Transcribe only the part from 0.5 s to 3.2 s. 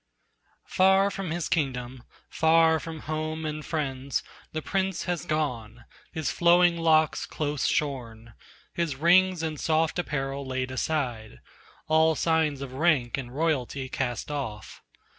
Far from his kingdom, far from